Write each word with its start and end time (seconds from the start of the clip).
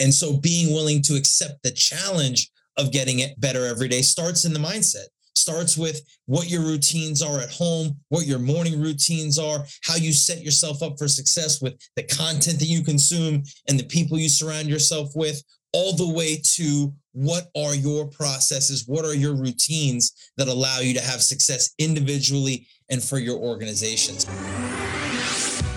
And 0.00 0.12
so 0.12 0.36
being 0.36 0.74
willing 0.74 1.02
to 1.02 1.14
accept 1.14 1.62
the 1.62 1.70
challenge 1.70 2.50
of 2.76 2.92
getting 2.92 3.20
it 3.20 3.40
better 3.40 3.66
every 3.66 3.88
day 3.88 4.02
starts 4.02 4.44
in 4.44 4.52
the 4.52 4.58
mindset 4.58 5.06
starts 5.36 5.76
with 5.76 6.00
what 6.24 6.50
your 6.50 6.62
routines 6.62 7.22
are 7.22 7.38
at 7.38 7.50
home, 7.50 7.96
what 8.08 8.26
your 8.26 8.38
morning 8.38 8.80
routines 8.80 9.38
are, 9.38 9.64
how 9.84 9.94
you 9.94 10.12
set 10.12 10.42
yourself 10.42 10.82
up 10.82 10.98
for 10.98 11.06
success 11.06 11.60
with 11.60 11.74
the 11.94 12.02
content 12.02 12.58
that 12.58 12.66
you 12.66 12.82
consume 12.82 13.42
and 13.68 13.78
the 13.78 13.84
people 13.84 14.18
you 14.18 14.28
surround 14.28 14.66
yourself 14.66 15.10
with, 15.14 15.40
all 15.72 15.94
the 15.94 16.14
way 16.14 16.40
to 16.42 16.92
what 17.12 17.44
are 17.56 17.74
your 17.74 18.08
processes, 18.08 18.84
what 18.86 19.04
are 19.04 19.14
your 19.14 19.34
routines 19.34 20.12
that 20.36 20.48
allow 20.48 20.80
you 20.80 20.94
to 20.94 21.00
have 21.00 21.22
success 21.22 21.74
individually 21.78 22.66
and 22.88 23.02
for 23.02 23.18
your 23.18 23.38
organizations. 23.38 24.26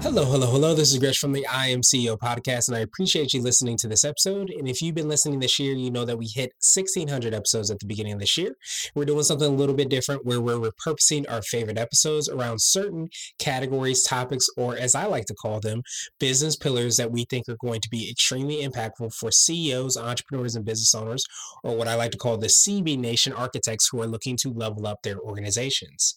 Hello, 0.00 0.24
hello, 0.24 0.46
hello. 0.46 0.74
This 0.74 0.92
is 0.92 0.98
Gresh 1.00 1.18
from 1.18 1.32
the 1.32 1.44
I 1.48 1.66
Am 1.66 1.80
CEO 1.80 2.16
podcast, 2.16 2.68
and 2.68 2.76
I 2.76 2.80
appreciate 2.80 3.34
you 3.34 3.42
listening 3.42 3.76
to 3.78 3.88
this 3.88 4.04
episode. 4.04 4.48
And 4.48 4.68
if 4.68 4.80
you've 4.80 4.94
been 4.94 5.08
listening 5.08 5.40
this 5.40 5.58
year, 5.58 5.74
you 5.74 5.90
know 5.90 6.04
that 6.04 6.16
we 6.16 6.26
hit 6.26 6.52
1,600 6.60 7.34
episodes 7.34 7.68
at 7.68 7.80
the 7.80 7.86
beginning 7.86 8.12
of 8.12 8.20
this 8.20 8.38
year. 8.38 8.54
We're 8.94 9.06
doing 9.06 9.24
something 9.24 9.48
a 9.52 9.56
little 9.56 9.74
bit 9.74 9.90
different 9.90 10.24
where 10.24 10.40
we're 10.40 10.70
repurposing 10.70 11.28
our 11.28 11.42
favorite 11.42 11.78
episodes 11.78 12.28
around 12.28 12.60
certain 12.60 13.08
categories, 13.40 14.04
topics, 14.04 14.48
or 14.56 14.76
as 14.76 14.94
I 14.94 15.06
like 15.06 15.26
to 15.26 15.34
call 15.34 15.58
them, 15.58 15.82
business 16.20 16.54
pillars 16.54 16.96
that 16.96 17.10
we 17.10 17.24
think 17.24 17.48
are 17.48 17.58
going 17.60 17.80
to 17.80 17.90
be 17.90 18.08
extremely 18.08 18.64
impactful 18.64 19.12
for 19.14 19.32
CEOs, 19.32 19.96
entrepreneurs, 19.96 20.54
and 20.54 20.64
business 20.64 20.94
owners, 20.94 21.26
or 21.64 21.76
what 21.76 21.88
I 21.88 21.96
like 21.96 22.12
to 22.12 22.18
call 22.18 22.38
the 22.38 22.46
CB 22.46 22.98
Nation 22.98 23.32
architects 23.32 23.88
who 23.90 24.00
are 24.00 24.06
looking 24.06 24.36
to 24.38 24.52
level 24.52 24.86
up 24.86 25.02
their 25.02 25.18
organizations. 25.18 26.14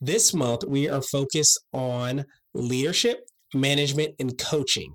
This 0.00 0.32
month, 0.32 0.64
we 0.66 0.88
are 0.88 1.02
focused 1.02 1.60
on 1.74 2.24
leadership, 2.54 3.28
management, 3.54 4.14
and 4.18 4.38
coaching. 4.38 4.94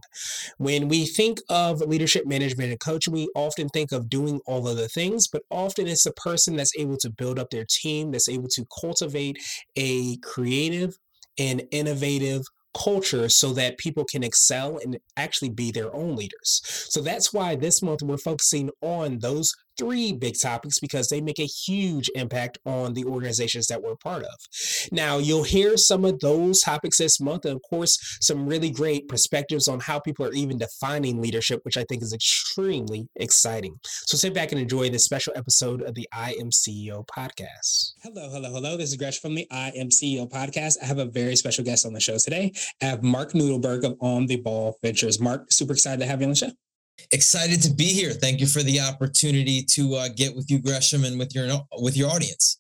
When 0.58 0.88
we 0.88 1.06
think 1.06 1.40
of 1.50 1.82
leadership, 1.82 2.26
management, 2.26 2.72
and 2.72 2.80
coaching, 2.80 3.14
we 3.14 3.30
often 3.36 3.70
think 3.70 3.92
of 3.92 4.10
doing 4.10 4.42
all 4.46 4.68
of 4.68 4.78
the 4.78 4.88
things, 4.88 5.28
but 5.28 5.44
often 5.50 5.88
it's 5.88 6.06
a 6.06 6.14
person 6.14 6.56
that's 6.56 6.78
able 6.78 6.98
to 6.98 7.10
build 7.10 7.40
up 7.40 7.50
their 7.50 7.66
team, 7.68 8.12
that's 8.12 8.30
able 8.30 8.50
to 8.50 8.66
cultivate 8.80 9.38
a 9.76 10.18
creative 10.18 10.98
and 11.38 11.64
innovative 11.72 12.44
culture 12.74 13.30
so 13.30 13.54
that 13.54 13.78
people 13.78 14.04
can 14.04 14.24
excel 14.24 14.80
and 14.84 14.98
actually 15.16 15.50
be 15.50 15.72
their 15.72 15.94
own 15.96 16.16
leaders. 16.16 16.62
So 16.90 17.02
that's 17.02 17.32
why 17.34 17.56
this 17.56 17.82
month 17.82 18.02
we're 18.02 18.18
focusing 18.18 18.70
on 18.82 19.20
those 19.20 19.54
three 19.78 20.14
big 20.14 20.40
topics 20.40 20.80
because 20.80 21.10
they 21.10 21.22
make 21.22 21.40
a 21.40 21.46
huge 21.46 22.10
impact 22.16 22.58
on 22.66 22.94
the 22.94 23.06
organizations 23.06 23.68
that 23.68 23.82
we're 23.82 23.96
part 23.96 24.24
of. 24.24 24.36
Now, 24.92 25.18
you'll 25.18 25.44
hear 25.44 25.78
some 25.78 26.06
of 26.06 26.20
those 26.20 26.62
topics 26.62 26.98
this 26.98 27.20
month, 27.20 27.46
and 27.46 27.56
of 27.56 27.62
course, 27.62 28.18
some 28.22 28.48
really 28.48 28.70
great 28.70 29.08
perspectives 29.08 29.68
on 29.68 29.80
how 29.80 30.00
people 30.00 30.26
are 30.26 30.34
even 30.34 30.58
defining 30.58 31.22
leadership, 31.22 31.62
which 31.64 31.78
I 31.78 31.86
think 31.90 32.04
is 32.04 32.14
extremely 32.14 33.08
exciting. 33.16 33.76
So 33.84 34.18
sit 34.18 34.34
back 34.34 34.52
and 34.52 34.62
enjoy 34.62 34.90
this 34.90 35.06
special 35.06 35.34
episode 35.36 35.82
of 35.82 35.96
the 35.96 36.08
I 36.14 36.36
Am 36.40 36.50
CEO 36.50 37.06
podcast. 37.08 37.94
Hello, 38.02 38.30
hello, 38.30 38.52
hello. 38.52 38.78
This 38.78 38.90
is 38.90 38.98
Gresh 38.98 39.20
from 39.20 39.36
the 39.36 39.48
I 39.52 39.72
Am 39.76 39.90
CEO 39.90 40.30
podcast. 40.30 40.78
I 40.82 40.86
have 40.86 41.00
a 41.00 41.06
very 41.06 41.36
special 41.36 41.64
guest 41.64 41.86
on 41.86 41.94
the 41.94 42.00
show 42.00 42.18
today. 42.18 42.52
I 42.82 42.86
have 42.86 43.04
Marc 43.04 43.34
Nudelberg 43.34 43.84
of 43.84 43.96
On 44.02 44.26
the 44.26 44.38
Ball 44.38 44.78
Ventures. 44.82 45.20
Marc, 45.20 45.52
super 45.52 45.74
excited 45.74 46.00
to 46.00 46.06
have 46.06 46.22
you 46.22 46.26
on 46.26 46.32
the 46.32 46.36
show. 46.36 46.52
Excited 47.12 47.62
to 47.64 47.72
be 47.72 47.86
here. 47.86 48.12
Thank 48.12 48.40
you 48.40 48.48
for 48.48 48.64
the 48.64 48.80
opportunity 48.80 49.64
to 49.64 49.96
uh, 49.96 50.10
get 50.16 50.36
with 50.36 50.50
you, 50.50 50.60
Gresham, 50.60 51.04
and 51.04 51.18
with 51.18 51.34
your 51.36 51.48
with 51.80 51.98
your 51.98 52.10
audience. 52.10 52.60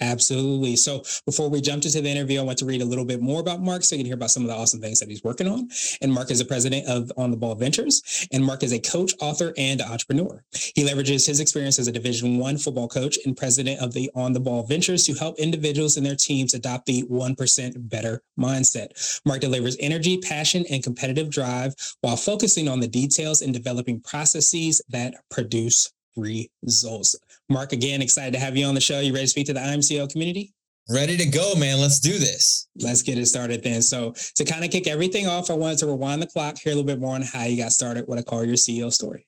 Absolutely. 0.00 0.74
So 0.74 1.04
before 1.24 1.48
we 1.48 1.60
jumped 1.60 1.86
into 1.86 2.00
the 2.00 2.08
interview, 2.08 2.40
I 2.40 2.42
want 2.42 2.58
to 2.58 2.66
read 2.66 2.82
a 2.82 2.84
little 2.84 3.04
bit 3.04 3.20
more 3.22 3.40
about 3.40 3.62
Marc 3.62 3.84
so 3.84 3.94
you 3.94 4.00
can 4.00 4.06
hear 4.06 4.16
about 4.16 4.30
some 4.30 4.42
of 4.42 4.48
the 4.48 4.54
awesome 4.54 4.80
things 4.80 4.98
that 4.98 5.08
he's 5.08 5.22
working 5.22 5.46
on. 5.46 5.68
And 6.00 6.12
Marc 6.12 6.32
is 6.32 6.40
the 6.40 6.44
president 6.44 6.86
of 6.88 7.12
On 7.16 7.30
the 7.30 7.36
Ball 7.36 7.54
Ventures, 7.54 8.26
and 8.32 8.44
Marc 8.44 8.64
is 8.64 8.72
a 8.72 8.80
coach, 8.80 9.12
author, 9.20 9.54
and 9.56 9.80
entrepreneur. 9.80 10.42
He 10.74 10.84
leverages 10.84 11.26
his 11.26 11.38
experience 11.38 11.78
as 11.78 11.86
a 11.86 11.92
Division 11.92 12.38
One 12.38 12.58
football 12.58 12.88
coach 12.88 13.18
and 13.24 13.36
president 13.36 13.80
of 13.80 13.92
the 13.92 14.10
On 14.16 14.32
the 14.32 14.40
Ball 14.40 14.64
Ventures 14.64 15.04
to 15.04 15.14
help 15.14 15.38
individuals 15.38 15.96
and 15.96 16.04
their 16.04 16.16
teams 16.16 16.54
adopt 16.54 16.86
the 16.86 17.04
1% 17.04 17.88
better 17.88 18.20
mindset. 18.38 19.20
Marc 19.24 19.40
delivers 19.40 19.76
energy, 19.78 20.18
passion, 20.18 20.64
and 20.70 20.82
competitive 20.82 21.30
drive 21.30 21.74
while 22.00 22.16
focusing 22.16 22.68
on 22.68 22.80
the 22.80 22.88
details 22.88 23.42
and 23.42 23.54
developing 23.54 24.00
processes 24.00 24.82
that 24.88 25.14
produce 25.30 25.92
results. 26.16 27.16
Marc, 27.48 27.72
again, 27.72 28.00
excited 28.00 28.32
to 28.32 28.38
have 28.38 28.56
you 28.56 28.64
on 28.64 28.74
the 28.74 28.80
show. 28.80 29.00
You 29.00 29.12
ready 29.12 29.24
to 29.24 29.28
speak 29.28 29.46
to 29.46 29.52
the 29.52 29.60
I 29.60 29.64
Am 29.64 29.80
CEO 29.80 30.10
community? 30.10 30.54
Ready 30.88 31.16
to 31.16 31.26
go, 31.26 31.54
man. 31.54 31.80
Let's 31.80 32.00
do 32.00 32.18
this. 32.18 32.68
Let's 32.76 33.02
get 33.02 33.18
it 33.18 33.26
started 33.26 33.62
then. 33.62 33.82
So, 33.82 34.14
to 34.36 34.44
kind 34.44 34.64
of 34.64 34.70
kick 34.70 34.86
everything 34.86 35.26
off, 35.26 35.50
I 35.50 35.54
wanted 35.54 35.78
to 35.78 35.86
rewind 35.86 36.22
the 36.22 36.26
clock, 36.26 36.58
hear 36.58 36.72
a 36.72 36.76
little 36.76 36.86
bit 36.86 37.00
more 37.00 37.14
on 37.14 37.22
how 37.22 37.44
you 37.44 37.56
got 37.56 37.72
started, 37.72 38.06
what 38.06 38.18
I 38.18 38.22
call 38.22 38.44
your 38.44 38.56
CEO 38.56 38.92
story. 38.92 39.26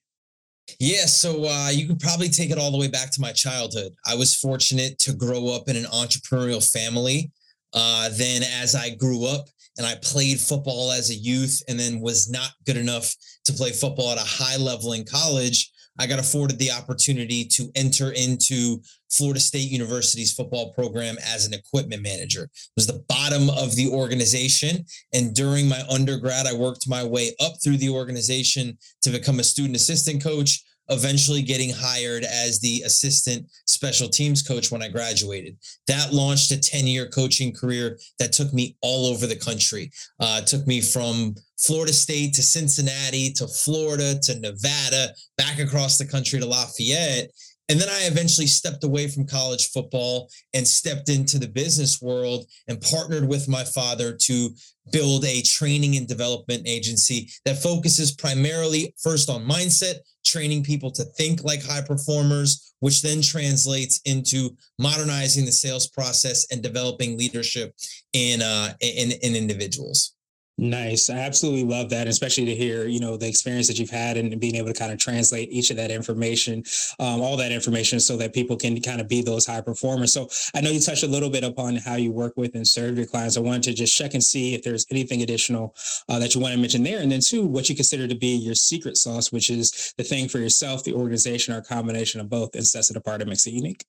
Yeah, 0.81 1.07
so 1.07 1.45
uh, 1.47 1.71
you 1.71 1.87
could 1.87 2.01
probably 2.01 2.29
take 2.29 2.51
it 2.51 2.59
all 2.59 2.71
the 2.71 2.79
way 2.79 2.89
back 2.89 3.11
to 3.13 3.21
my 3.21 3.33
childhood. 3.33 3.93
I 4.05 4.17
was 4.17 4.35
fortunate 4.35 4.99
to 5.01 5.15
grow 5.15 5.49
up 5.49 5.69
in 5.69 5.77
an 5.77 5.85
entrepreneurial 5.85 6.67
family. 6.71 7.31
Uh, 7.73 8.09
then, 8.13 8.43
as 8.61 8.75
I 8.75 8.91
grew 8.91 9.27
up 9.27 9.47
and 9.79 9.87
I 9.87 9.97
played 10.03 10.41
football 10.41 10.91
as 10.91 11.11
a 11.11 11.15
youth, 11.15 11.63
and 11.69 11.79
then 11.79 12.01
was 12.01 12.31
not 12.31 12.51
good 12.65 12.77
enough 12.77 13.15
to 13.45 13.53
play 13.53 13.73
football 13.73 14.11
at 14.11 14.19
a 14.19 14.23
high 14.23 14.57
level 14.57 14.95
in 14.95 15.05
college, 15.05 15.71
I 15.99 16.07
got 16.07 16.19
afforded 16.19 16.59
the 16.59 16.71
opportunity 16.71 17.45
to 17.45 17.71
enter 17.75 18.13
into 18.13 18.83
Florida 19.11 19.41
State 19.41 19.71
University's 19.71 20.33
football 20.33 20.73
program 20.73 21.17
as 21.25 21.47
an 21.47 21.55
equipment 21.55 22.03
manager. 22.03 22.45
It 22.45 22.73
was 22.77 22.87
the 22.87 23.05
bottom 23.09 23.49
of 23.51 23.75
the 23.77 23.89
organization. 23.89 24.85
And 25.13 25.35
during 25.35 25.69
my 25.69 25.83
undergrad, 25.91 26.47
I 26.47 26.55
worked 26.55 26.89
my 26.89 27.05
way 27.05 27.33
up 27.41 27.55
through 27.63 27.79
the 27.79 27.91
organization 27.91 28.79
to 29.03 29.11
become 29.11 29.39
a 29.39 29.45
student 29.45 29.77
assistant 29.77 30.23
coach, 30.23 30.63
eventually 30.89 31.43
getting 31.43 31.71
hired 31.71 32.25
as 32.25 32.61
the 32.61 32.83
assistant 32.85 33.47
special 33.67 34.09
teams 34.09 34.43
coach 34.43 34.71
when 34.71 34.83
I 34.83 34.89
graduated. 34.89 35.57
That 35.87 36.13
launched 36.13 36.51
a 36.51 36.61
10 36.61 36.87
year 36.87 37.09
coaching 37.09 37.53
career 37.53 37.99
that 38.19 38.33
took 38.33 38.53
me 38.53 38.77
all 38.83 39.07
over 39.07 39.27
the 39.27 39.37
country. 39.37 39.91
Uh, 40.21 40.41
took 40.43 40.67
me 40.67 40.81
from 40.81 41.35
Florida 41.59 41.93
State 41.93 42.35
to 42.35 42.43
Cincinnati 42.43 43.33
to 43.33 43.47
Florida 43.47 44.19
to 44.23 44.39
Nevada, 44.41 45.15
back 45.37 45.59
across 45.59 45.99
the 45.99 46.07
country 46.07 46.39
to 46.39 46.47
Lafayette. 46.47 47.31
And 47.69 47.81
then 47.81 47.89
I 47.89 48.03
eventually 48.03 48.47
stepped 48.47 48.85
away 48.85 49.09
from 49.09 49.27
college 49.27 49.71
football 49.71 50.31
and 50.55 50.67
stepped 50.67 51.09
into 51.09 51.39
the 51.39 51.49
business 51.49 52.01
world 52.01 52.47
and 52.69 52.81
partnered 52.81 53.27
with 53.27 53.49
my 53.49 53.65
father 53.65 54.17
to 54.23 54.51
build 54.93 55.25
a 55.25 55.43
training 55.43 55.97
and 55.97 56.07
development 56.07 56.63
agency 56.67 57.29
that 57.45 57.61
focuses 57.61 58.13
primarily 58.13 58.95
first 59.03 59.29
on 59.29 59.45
mindset, 59.45 59.97
training 60.25 60.63
people 60.63 60.93
to 60.93 61.05
think 61.05 61.43
like 61.43 61.65
high 61.65 61.83
performers, 61.83 62.75
which 62.79 63.03
then 63.03 63.21
translates 63.21 64.01
into 64.05 64.51
modernizing 64.79 65.45
the 65.45 65.53
sales 65.53 65.89
process 65.89 66.47
and 66.53 66.63
developing 66.63 67.19
leadership 67.19 67.75
in 68.13 68.43
uh, 68.43 68.75
in, 68.81 69.11
in 69.23 69.35
individuals. 69.35 70.16
Nice. 70.59 71.11
I 71.11 71.19
absolutely 71.19 71.65
love 71.65 71.91
that, 71.91 72.09
especially 72.09 72.47
to 72.47 72.55
hear, 72.55 72.87
you 72.87 72.99
know, 72.99 73.19
the 73.19 73.29
experience 73.29 73.67
that 73.67 73.79
you've 73.79 73.91
had 73.91 74.17
and 74.17 74.41
being 74.41 74.55
able 74.55 74.73
to 74.73 74.79
kind 74.79 74.91
of 74.91 74.99
translate 74.99 75.53
each 75.53 75.69
of 75.69 75.77
that 75.77 75.91
information, 75.91 76.65
um, 76.99 77.21
all 77.21 77.37
that 77.37 77.53
information 77.53 78.01
so 78.01 78.17
that 78.17 78.33
people 78.33 78.57
can 78.57 78.81
kind 78.81 79.03
of 79.03 79.07
be 79.07 79.21
those 79.21 79.45
high 79.45 79.61
performers. 79.61 80.15
So 80.15 80.31
I 80.55 80.63
know 80.63 80.71
you 80.71 80.81
touched 80.81 81.03
a 81.03 81.09
little 81.09 81.29
bit 81.29 81.45
upon 81.45 81.77
how 81.77 81.97
you 81.97 82.11
work 82.11 82.33
with 82.39 82.55
and 82.55 82.67
serve 82.67 82.97
your 82.97 83.07
clients. 83.07 83.37
I 83.37 83.41
wanted 83.41 83.65
to 83.65 83.75
just 83.75 83.95
check 83.95 84.15
and 84.15 84.25
see 84.25 84.55
if 84.55 84.63
there's 84.63 84.87
anything 84.91 85.21
additional 85.21 85.77
uh, 86.09 86.19
that 86.21 86.35
you 86.35 86.41
want 86.41 86.55
to 86.55 86.61
mention 86.61 86.83
there. 86.83 87.03
And 87.03 87.13
then 87.13 87.21
two, 87.21 87.45
what 87.45 87.69
you 87.69 87.75
consider 87.75 88.09
to 88.09 88.15
be 88.15 88.35
your 88.35 88.55
secret 88.55 88.97
sauce, 88.97 89.31
which 89.31 89.51
is 89.51 89.93
the 89.99 90.05
thing 90.05 90.27
for 90.27 90.39
yourself, 90.39 90.85
the 90.85 90.95
organization, 90.95 91.53
or 91.53 91.61
combination 91.61 92.19
of 92.19 92.31
both 92.31 92.55
and 92.55 92.67
sets 92.67 92.91
it 92.91 92.97
apart 92.97 93.21
and 93.21 93.29
makes 93.29 93.47
it 93.47 93.53
unique. 93.53 93.85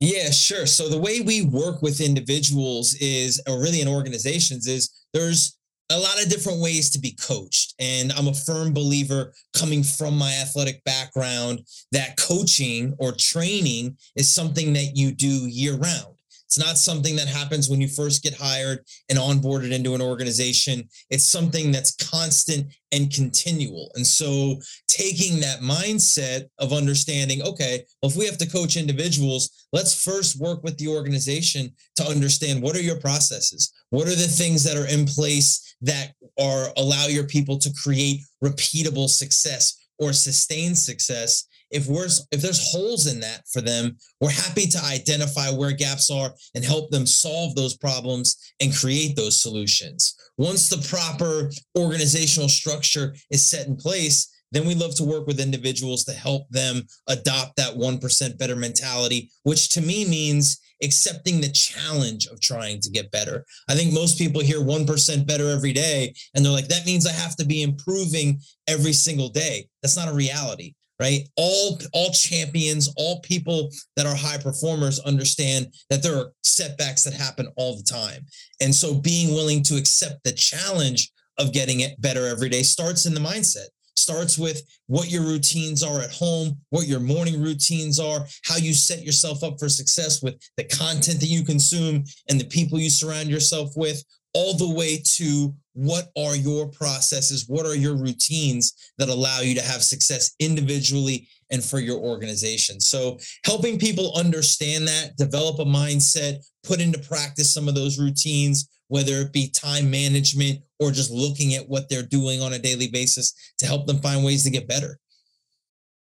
Yeah, 0.00 0.30
sure. 0.30 0.66
So 0.66 0.88
the 0.90 1.00
way 1.00 1.22
we 1.22 1.46
work 1.46 1.80
with 1.80 2.00
individuals 2.00 2.94
is, 3.00 3.40
or 3.46 3.60
really 3.60 3.80
in 3.80 3.88
organizations, 3.88 4.66
is 4.66 4.90
there's 5.12 5.58
a 5.90 5.98
lot 5.98 6.22
of 6.22 6.30
different 6.30 6.60
ways 6.60 6.88
to 6.90 7.00
be 7.00 7.12
coached. 7.12 7.74
And 7.78 8.12
I'm 8.12 8.28
a 8.28 8.34
firm 8.34 8.72
believer 8.72 9.32
coming 9.52 9.82
from 9.82 10.16
my 10.16 10.32
athletic 10.34 10.82
background 10.84 11.62
that 11.92 12.16
coaching 12.16 12.94
or 12.98 13.12
training 13.12 13.96
is 14.14 14.32
something 14.32 14.72
that 14.74 14.96
you 14.96 15.12
do 15.12 15.26
year 15.26 15.74
round. 15.74 16.14
It's 16.50 16.58
not 16.58 16.78
something 16.78 17.14
that 17.14 17.28
happens 17.28 17.68
when 17.70 17.80
you 17.80 17.86
first 17.86 18.24
get 18.24 18.34
hired 18.34 18.80
and 19.08 19.16
onboarded 19.16 19.70
into 19.70 19.94
an 19.94 20.02
organization. 20.02 20.88
It's 21.08 21.24
something 21.24 21.70
that's 21.70 21.94
constant 21.94 22.72
and 22.90 23.08
continual. 23.08 23.92
And 23.94 24.04
so 24.04 24.56
taking 24.88 25.38
that 25.40 25.60
mindset 25.60 26.46
of 26.58 26.72
understanding, 26.72 27.40
okay, 27.42 27.84
well, 28.02 28.10
if 28.10 28.16
we 28.16 28.26
have 28.26 28.36
to 28.38 28.50
coach 28.50 28.76
individuals, 28.76 29.68
let's 29.72 30.02
first 30.02 30.40
work 30.40 30.64
with 30.64 30.76
the 30.78 30.88
organization 30.88 31.70
to 31.94 32.04
understand 32.04 32.60
what 32.60 32.74
are 32.74 32.82
your 32.82 32.98
processes? 32.98 33.72
What 33.90 34.08
are 34.08 34.16
the 34.16 34.26
things 34.26 34.64
that 34.64 34.76
are 34.76 34.88
in 34.88 35.06
place 35.06 35.76
that 35.82 36.14
are 36.36 36.72
allow 36.76 37.06
your 37.06 37.28
people 37.28 37.58
to 37.58 37.72
create 37.80 38.22
repeatable 38.42 39.08
success 39.08 39.86
or 40.00 40.12
sustained 40.12 40.78
success? 40.78 41.46
If 41.70 41.86
we're 41.86 42.08
if 42.30 42.42
there's 42.42 42.72
holes 42.72 43.06
in 43.06 43.20
that 43.20 43.42
for 43.52 43.60
them 43.60 43.96
we're 44.20 44.30
happy 44.30 44.66
to 44.66 44.84
identify 44.84 45.48
where 45.50 45.72
gaps 45.72 46.10
are 46.10 46.32
and 46.54 46.64
help 46.64 46.90
them 46.90 47.06
solve 47.06 47.54
those 47.54 47.76
problems 47.76 48.52
and 48.60 48.74
create 48.74 49.16
those 49.16 49.40
solutions. 49.40 50.16
Once 50.36 50.68
the 50.68 50.88
proper 50.88 51.50
organizational 51.78 52.48
structure 52.48 53.14
is 53.30 53.46
set 53.46 53.66
in 53.66 53.76
place 53.76 54.36
then 54.52 54.66
we 54.66 54.74
love 54.74 54.96
to 54.96 55.04
work 55.04 55.28
with 55.28 55.38
individuals 55.38 56.02
to 56.02 56.12
help 56.12 56.48
them 56.50 56.82
adopt 57.06 57.54
that 57.56 57.72
1% 57.74 58.38
better 58.38 58.56
mentality 58.56 59.30
which 59.44 59.68
to 59.70 59.80
me 59.80 60.04
means 60.08 60.60
accepting 60.82 61.42
the 61.42 61.52
challenge 61.52 62.26
of 62.28 62.40
trying 62.40 62.80
to 62.80 62.90
get 62.90 63.10
better. 63.10 63.44
I 63.68 63.74
think 63.74 63.92
most 63.92 64.16
people 64.16 64.40
hear 64.40 64.60
1% 64.60 65.26
better 65.26 65.50
every 65.50 65.74
day 65.74 66.14
and 66.34 66.44
they're 66.44 66.52
like 66.52 66.68
that 66.68 66.86
means 66.86 67.06
i 67.06 67.12
have 67.12 67.36
to 67.36 67.44
be 67.44 67.62
improving 67.62 68.40
every 68.66 68.94
single 68.94 69.28
day. 69.28 69.68
That's 69.82 69.96
not 69.96 70.08
a 70.08 70.14
reality 70.14 70.74
right? 71.00 71.26
All 71.36 71.78
all 71.92 72.10
champions 72.10 72.92
all 72.96 73.20
people 73.20 73.70
that 73.96 74.06
are 74.06 74.14
high 74.14 74.38
performers 74.38 75.00
understand 75.00 75.74
that 75.88 76.02
there 76.02 76.16
are 76.16 76.32
setbacks 76.44 77.02
that 77.04 77.14
happen 77.14 77.48
all 77.56 77.76
the 77.76 77.82
time. 77.82 78.26
And 78.60 78.74
so 78.74 78.94
being 78.94 79.34
willing 79.34 79.62
to 79.64 79.76
accept 79.76 80.22
the 80.24 80.32
challenge 80.32 81.10
of 81.38 81.52
getting 81.52 81.80
it 81.80 82.00
better 82.00 82.26
every 82.26 82.50
day 82.50 82.62
starts 82.62 83.06
in 83.06 83.14
the 83.14 83.20
mindset 83.20 83.66
starts 83.96 84.38
with 84.38 84.62
what 84.86 85.10
your 85.10 85.22
routines 85.22 85.82
are 85.82 86.00
at 86.00 86.12
home 86.12 86.56
what 86.70 86.86
your 86.86 87.00
morning 87.00 87.40
routines 87.40 87.98
are 87.98 88.26
how 88.44 88.56
you 88.56 88.72
set 88.72 89.02
yourself 89.02 89.42
up 89.42 89.58
for 89.58 89.68
success 89.68 90.22
with 90.22 90.34
the 90.56 90.64
content 90.64 91.20
that 91.20 91.26
you 91.26 91.44
consume 91.44 92.02
and 92.28 92.40
the 92.40 92.46
people 92.46 92.78
you 92.78 92.90
surround 92.90 93.28
yourself 93.28 93.70
with 93.76 94.02
all 94.34 94.56
the 94.56 94.74
way 94.74 95.02
to 95.04 95.54
what 95.72 96.08
are 96.16 96.36
your 96.36 96.68
processes? 96.68 97.44
What 97.48 97.66
are 97.66 97.76
your 97.76 97.96
routines 97.96 98.92
that 98.98 99.08
allow 99.08 99.40
you 99.40 99.54
to 99.54 99.62
have 99.62 99.82
success 99.82 100.34
individually 100.38 101.28
and 101.50 101.62
for 101.62 101.78
your 101.78 101.98
organization? 101.98 102.80
So 102.80 103.18
helping 103.44 103.78
people 103.78 104.12
understand 104.16 104.88
that 104.88 105.16
develop 105.16 105.58
a 105.58 105.64
mindset 105.64 106.44
put 106.64 106.80
into 106.80 106.98
practice 106.98 107.52
some 107.52 107.68
of 107.68 107.74
those 107.74 107.98
routines 107.98 108.68
whether 108.90 109.20
it 109.20 109.32
be 109.32 109.48
time 109.48 109.88
management 109.88 110.58
or 110.80 110.90
just 110.90 111.12
looking 111.12 111.54
at 111.54 111.68
what 111.68 111.88
they're 111.88 112.02
doing 112.02 112.42
on 112.42 112.54
a 112.54 112.58
daily 112.58 112.88
basis 112.88 113.32
to 113.56 113.64
help 113.64 113.86
them 113.86 114.00
find 114.00 114.24
ways 114.24 114.42
to 114.42 114.50
get 114.50 114.66
better 114.66 114.98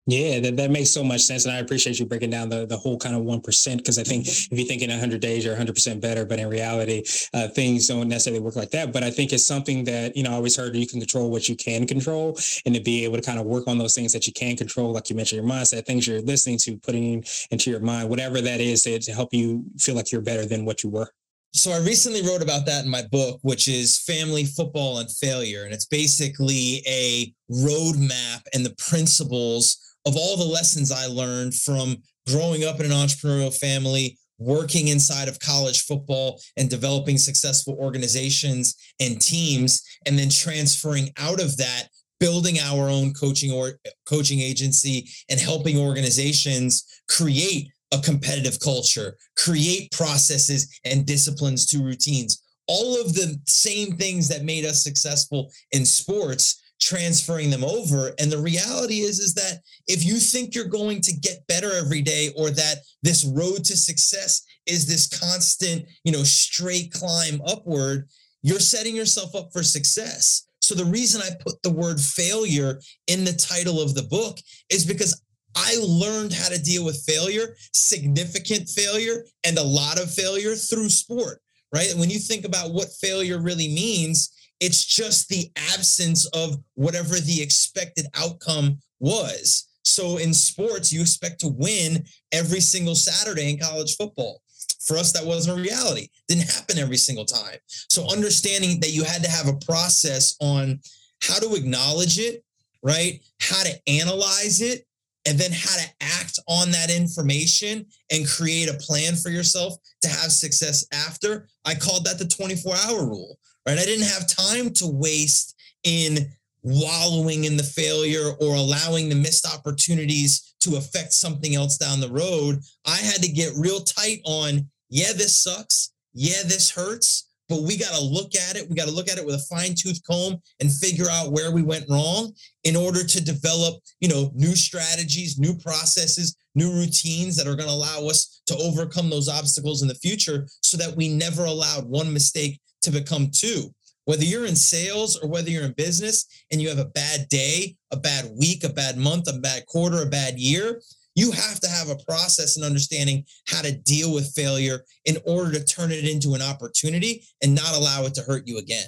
yeah, 0.09 0.39
that, 0.39 0.55
that 0.55 0.71
makes 0.71 0.89
so 0.91 1.03
much 1.03 1.21
sense. 1.21 1.45
And 1.45 1.53
I 1.53 1.59
appreciate 1.59 1.99
you 1.99 2.05
breaking 2.05 2.29
down 2.29 2.47
the, 2.47 2.65
the 2.65 2.77
whole 2.77 2.97
kind 2.97 3.13
of 3.13 3.23
1%, 3.23 3.77
because 3.77 3.99
I 3.99 4.03
think 4.03 4.25
if 4.25 4.47
you 4.51 4.63
think 4.63 4.81
in 4.81 4.89
100 4.89 5.19
days, 5.19 5.43
you're 5.43 5.55
100% 5.55 5.99
better, 5.99 6.23
but 6.23 6.39
in 6.39 6.47
reality, 6.47 7.03
uh, 7.33 7.49
things 7.49 7.87
don't 7.87 8.07
necessarily 8.07 8.39
work 8.39 8.55
like 8.55 8.71
that. 8.71 8.93
But 8.93 9.03
I 9.03 9.11
think 9.11 9.33
it's 9.33 9.45
something 9.45 9.83
that, 9.83 10.15
you 10.15 10.23
know, 10.23 10.31
I 10.31 10.35
always 10.35 10.55
heard 10.55 10.77
you 10.77 10.87
can 10.87 11.01
control 11.01 11.29
what 11.29 11.49
you 11.49 11.57
can 11.57 11.85
control 11.85 12.39
and 12.65 12.73
to 12.73 12.79
be 12.79 13.03
able 13.03 13.17
to 13.17 13.21
kind 13.21 13.37
of 13.37 13.45
work 13.45 13.67
on 13.67 13.77
those 13.77 13.95
things 13.95 14.13
that 14.13 14.25
you 14.27 14.31
can 14.31 14.55
control, 14.55 14.93
like 14.93 15.09
you 15.09 15.15
mentioned, 15.17 15.43
your 15.43 15.51
mindset, 15.51 15.85
things 15.85 16.07
you're 16.07 16.21
listening 16.21 16.57
to, 16.59 16.77
putting 16.77 17.25
into 17.51 17.69
your 17.69 17.81
mind, 17.81 18.09
whatever 18.09 18.39
that 18.39 18.61
is 18.61 18.83
to, 18.83 18.97
to 18.99 19.11
help 19.11 19.33
you 19.33 19.65
feel 19.77 19.95
like 19.95 20.13
you're 20.13 20.21
better 20.21 20.45
than 20.45 20.63
what 20.63 20.83
you 20.83 20.89
were. 20.89 21.11
So 21.53 21.71
I 21.71 21.79
recently 21.79 22.21
wrote 22.21 22.41
about 22.41 22.65
that 22.67 22.85
in 22.85 22.91
my 22.91 23.03
book, 23.11 23.39
which 23.41 23.67
is 23.67 23.99
Family 23.99 24.45
Football 24.45 24.99
and 24.99 25.11
Failure. 25.11 25.65
And 25.65 25.73
it's 25.73 25.85
basically 25.85 26.83
a 26.87 27.33
roadmap 27.51 28.43
and 28.53 28.65
the 28.65 28.75
principles 28.77 29.86
of 30.07 30.15
all 30.15 30.37
the 30.37 30.45
lessons 30.45 30.89
I 30.89 31.05
learned 31.07 31.53
from 31.53 31.97
growing 32.29 32.63
up 32.63 32.79
in 32.79 32.85
an 32.85 32.93
entrepreneurial 32.93 33.53
family, 33.53 34.17
working 34.39 34.87
inside 34.87 35.27
of 35.27 35.39
college 35.39 35.83
football 35.83 36.39
and 36.55 36.69
developing 36.69 37.17
successful 37.17 37.75
organizations 37.77 38.75
and 39.01 39.19
teams, 39.21 39.83
and 40.05 40.17
then 40.17 40.29
transferring 40.29 41.09
out 41.17 41.41
of 41.41 41.57
that, 41.57 41.89
building 42.21 42.57
our 42.59 42.89
own 42.89 43.13
coaching 43.13 43.51
or 43.51 43.73
coaching 44.05 44.39
agency 44.39 45.09
and 45.29 45.41
helping 45.41 45.77
organizations 45.77 47.01
create 47.09 47.67
a 47.93 47.99
competitive 47.99 48.59
culture, 48.61 49.17
create 49.35 49.91
processes 49.91 50.79
and 50.85 51.05
disciplines 51.05 51.65
to 51.65 51.83
routines. 51.83 52.41
All 52.67 52.99
of 52.99 53.13
the 53.13 53.37
same 53.45 53.97
things 53.97 54.29
that 54.29 54.43
made 54.43 54.63
us 54.63 54.83
successful 54.83 55.51
in 55.73 55.85
sports 55.85 56.61
transferring 56.79 57.49
them 57.49 57.63
over 57.63 58.11
and 58.19 58.31
the 58.31 58.37
reality 58.37 58.99
is 58.99 59.19
is 59.19 59.33
that 59.33 59.59
if 59.87 60.05
you 60.05 60.15
think 60.17 60.53
you're 60.53 60.65
going 60.65 61.01
to 61.01 61.11
get 61.11 61.45
better 61.47 61.73
every 61.73 62.01
day 62.01 62.31
or 62.37 62.51
that 62.51 62.77
this 63.01 63.25
road 63.25 63.63
to 63.63 63.75
success 63.75 64.43
is 64.67 64.85
this 64.85 65.07
constant 65.07 65.85
you 66.03 66.11
know 66.11 66.23
straight 66.23 66.91
climb 66.91 67.41
upward 67.47 68.07
you're 68.43 68.59
setting 68.59 68.95
yourself 68.95 69.35
up 69.35 69.49
for 69.51 69.63
success 69.63 70.47
so 70.61 70.75
the 70.75 70.85
reason 70.85 71.19
i 71.21 71.29
put 71.39 71.61
the 71.63 71.71
word 71.71 71.99
failure 71.99 72.79
in 73.07 73.23
the 73.23 73.33
title 73.33 73.81
of 73.81 73.95
the 73.95 74.03
book 74.03 74.37
is 74.69 74.85
because 74.85 75.19
I 75.55 75.75
learned 75.81 76.33
how 76.33 76.49
to 76.49 76.61
deal 76.61 76.85
with 76.85 77.03
failure, 77.03 77.55
significant 77.73 78.69
failure, 78.69 79.23
and 79.43 79.57
a 79.57 79.63
lot 79.63 79.99
of 79.99 80.13
failure 80.13 80.53
through 80.55 80.89
sport, 80.89 81.41
right? 81.73 81.93
When 81.95 82.11
you 82.11 82.19
think 82.19 82.45
about 82.45 82.73
what 82.73 82.93
failure 83.01 83.41
really 83.41 83.69
means, 83.69 84.31
it's 84.59 84.85
just 84.85 85.29
the 85.29 85.51
absence 85.73 86.25
of 86.27 86.57
whatever 86.75 87.19
the 87.19 87.41
expected 87.41 88.07
outcome 88.15 88.79
was. 88.99 89.67
So 89.83 90.17
in 90.17 90.33
sports, 90.33 90.91
you 90.91 91.01
expect 91.01 91.39
to 91.41 91.47
win 91.47 92.05
every 92.31 92.59
single 92.59 92.95
Saturday 92.95 93.49
in 93.49 93.59
college 93.59 93.95
football. 93.95 94.41
For 94.85 94.97
us, 94.97 95.11
that 95.13 95.25
wasn't 95.25 95.59
a 95.59 95.61
reality. 95.61 96.09
Didn't 96.27 96.51
happen 96.51 96.77
every 96.77 96.97
single 96.97 97.25
time. 97.25 97.57
So 97.67 98.09
understanding 98.11 98.79
that 98.81 98.91
you 98.91 99.03
had 99.03 99.23
to 99.23 99.29
have 99.29 99.47
a 99.47 99.65
process 99.65 100.35
on 100.41 100.79
how 101.21 101.39
to 101.39 101.55
acknowledge 101.55 102.19
it, 102.19 102.43
right? 102.83 103.21
How 103.39 103.63
to 103.63 103.73
analyze 103.87 104.61
it, 104.61 104.87
and 105.27 105.37
then 105.37 105.51
how 105.51 105.75
to 105.75 105.89
act 106.01 106.39
on 106.47 106.71
that 106.71 106.89
information 106.89 107.85
and 108.11 108.27
create 108.27 108.69
a 108.69 108.75
plan 108.75 109.15
for 109.15 109.29
yourself 109.29 109.75
to 110.01 110.07
have 110.07 110.31
success 110.31 110.85
after. 110.93 111.47
I 111.65 111.75
called 111.75 112.05
that 112.05 112.17
the 112.17 112.27
24 112.27 112.73
hour 112.87 113.05
rule, 113.05 113.37
right? 113.67 113.77
I 113.77 113.83
didn't 113.83 114.07
have 114.07 114.27
time 114.27 114.71
to 114.75 114.87
waste 114.87 115.55
in 115.83 116.31
wallowing 116.63 117.43
in 117.43 117.57
the 117.57 117.63
failure 117.63 118.31
or 118.39 118.55
allowing 118.55 119.09
the 119.09 119.15
missed 119.15 119.45
opportunities 119.45 120.55
to 120.61 120.77
affect 120.77 121.13
something 121.13 121.55
else 121.55 121.77
down 121.77 121.99
the 121.99 122.09
road. 122.09 122.59
I 122.85 122.97
had 122.97 123.21
to 123.21 123.31
get 123.31 123.53
real 123.57 123.81
tight 123.81 124.21
on, 124.25 124.67
yeah, 124.89 125.13
this 125.13 125.43
sucks. 125.43 125.91
Yeah, 126.13 126.41
this 126.45 126.71
hurts, 126.71 127.29
but 127.47 127.61
we 127.61 127.77
got 127.77 127.93
to 127.93 128.03
look 128.03 128.33
at 128.35 128.55
it. 128.55 128.67
We 128.67 128.75
got 128.75 128.87
to 128.87 128.93
look 128.93 129.07
at 129.07 129.19
it 129.19 129.25
with 129.25 129.35
a 129.35 129.55
fine 129.55 129.75
tooth 129.75 130.01
comb 130.09 130.41
and 130.59 130.73
figure 130.73 131.05
out 131.11 131.31
where 131.31 131.51
we 131.51 131.61
went 131.61 131.85
wrong 131.87 132.33
in 132.63 132.75
order 132.75 133.03
to 133.03 133.23
develop, 133.23 133.75
you 133.99 134.09
know, 134.09 134.31
new 134.33 134.55
strategies, 134.55 135.37
new 135.37 135.55
processes, 135.55 136.35
new 136.55 136.73
routines 136.73 137.35
that 137.35 137.45
are 137.45 137.55
going 137.55 137.69
to 137.69 137.75
allow 137.75 138.07
us 138.07 138.41
to 138.47 138.57
overcome 138.57 139.11
those 139.11 139.29
obstacles 139.29 139.83
in 139.83 139.87
the 139.87 139.95
future 139.95 140.47
so 140.61 140.75
that 140.75 140.95
we 140.95 141.07
never 141.07 141.45
allowed 141.45 141.85
one 141.85 142.11
mistake 142.11 142.59
to 142.81 142.91
become 142.91 143.29
two. 143.31 143.73
Whether 144.05 144.23
you're 144.23 144.45
in 144.45 144.55
sales 144.55 145.17
or 145.17 145.27
whether 145.27 145.49
you're 145.49 145.65
in 145.65 145.73
business 145.73 146.25
and 146.51 146.61
you 146.61 146.69
have 146.69 146.79
a 146.79 146.85
bad 146.85 147.27
day, 147.29 147.75
a 147.91 147.97
bad 147.97 148.29
week, 148.39 148.63
a 148.63 148.69
bad 148.69 148.97
month, 148.97 149.27
a 149.27 149.37
bad 149.39 149.65
quarter, 149.65 150.01
a 150.01 150.05
bad 150.05 150.39
year, 150.39 150.81
you 151.15 151.31
have 151.31 151.59
to 151.59 151.67
have 151.67 151.89
a 151.89 152.03
process 152.05 152.55
and 152.55 152.65
understanding 152.65 153.25
how 153.47 153.61
to 153.61 153.71
deal 153.71 154.13
with 154.13 154.33
failure 154.35 154.83
in 155.05 155.17
order 155.25 155.51
to 155.51 155.65
turn 155.65 155.91
it 155.91 156.07
into 156.07 156.35
an 156.35 156.41
opportunity 156.41 157.23
and 157.41 157.55
not 157.55 157.75
allow 157.75 158.05
it 158.05 158.13
to 158.13 158.21
hurt 158.21 158.47
you 158.47 158.59
again. 158.59 158.85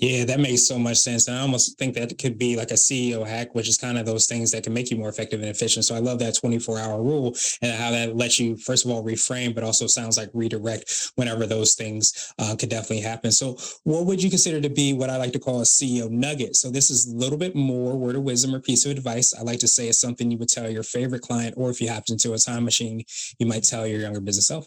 Yeah, 0.00 0.24
that 0.24 0.40
makes 0.40 0.66
so 0.66 0.76
much 0.76 0.96
sense. 0.96 1.28
And 1.28 1.36
I 1.36 1.40
almost 1.40 1.78
think 1.78 1.94
that 1.94 2.18
could 2.18 2.36
be 2.36 2.56
like 2.56 2.72
a 2.72 2.76
CEO 2.76 3.24
hack, 3.24 3.54
which 3.54 3.68
is 3.68 3.76
kind 3.76 3.96
of 3.96 4.04
those 4.06 4.26
things 4.26 4.50
that 4.50 4.64
can 4.64 4.74
make 4.74 4.90
you 4.90 4.96
more 4.96 5.08
effective 5.08 5.40
and 5.40 5.48
efficient. 5.48 5.84
So 5.84 5.94
I 5.94 6.00
love 6.00 6.18
that 6.18 6.34
24 6.34 6.80
hour 6.80 7.00
rule 7.00 7.36
and 7.62 7.72
how 7.72 7.92
that 7.92 8.16
lets 8.16 8.40
you, 8.40 8.56
first 8.56 8.84
of 8.84 8.90
all, 8.90 9.04
reframe, 9.04 9.54
but 9.54 9.62
also 9.62 9.86
sounds 9.86 10.16
like 10.16 10.30
redirect 10.34 11.12
whenever 11.14 11.46
those 11.46 11.74
things 11.74 12.34
uh, 12.40 12.56
could 12.56 12.70
definitely 12.70 13.02
happen. 13.02 13.30
So, 13.30 13.56
what 13.84 14.06
would 14.06 14.20
you 14.22 14.30
consider 14.30 14.60
to 14.60 14.68
be 14.70 14.92
what 14.94 15.10
I 15.10 15.16
like 15.16 15.32
to 15.32 15.38
call 15.38 15.60
a 15.60 15.64
CEO 15.64 16.10
nugget? 16.10 16.56
So, 16.56 16.70
this 16.70 16.90
is 16.90 17.06
a 17.06 17.16
little 17.16 17.38
bit 17.38 17.54
more 17.54 17.96
word 17.96 18.16
of 18.16 18.22
wisdom 18.22 18.52
or 18.54 18.60
piece 18.60 18.84
of 18.84 18.90
advice. 18.90 19.32
I 19.32 19.42
like 19.42 19.60
to 19.60 19.68
say 19.68 19.88
it's 19.88 20.00
something 20.00 20.30
you 20.30 20.38
would 20.38 20.48
tell 20.48 20.68
your 20.68 20.82
favorite 20.82 21.22
client, 21.22 21.54
or 21.56 21.70
if 21.70 21.80
you 21.80 21.88
happen 21.88 22.18
to 22.18 22.32
a 22.32 22.38
time 22.38 22.64
machine, 22.64 23.04
you 23.38 23.46
might 23.46 23.62
tell 23.64 23.86
your 23.86 24.00
younger 24.00 24.20
business 24.20 24.48
self. 24.48 24.66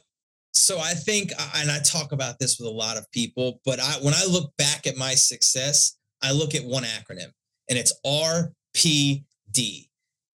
So 0.53 0.79
I 0.79 0.93
think, 0.93 1.31
uh, 1.37 1.51
and 1.57 1.71
I 1.71 1.79
talk 1.79 2.11
about 2.11 2.39
this 2.39 2.57
with 2.59 2.67
a 2.67 2.71
lot 2.71 2.97
of 2.97 3.09
people, 3.11 3.61
but 3.63 3.79
I, 3.79 3.93
when 4.01 4.13
I 4.13 4.25
look 4.25 4.51
back 4.57 4.87
at 4.87 4.97
my 4.97 5.13
success, 5.13 5.97
I 6.21 6.31
look 6.31 6.55
at 6.55 6.65
one 6.65 6.83
acronym 6.83 7.31
and 7.69 7.77
it's 7.77 7.93
RPD 8.05 9.87